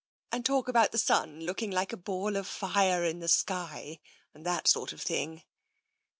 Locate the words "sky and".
3.27-4.43